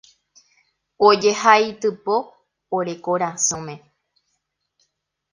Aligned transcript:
ojehaitypo 1.09 2.15
ore 2.77 2.93
korasõme 3.05 3.75